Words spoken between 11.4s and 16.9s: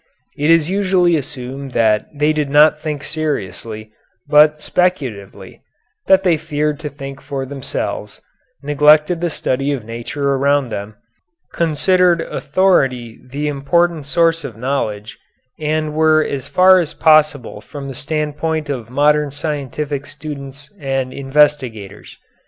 considered authority the important source of knowledge, and were as far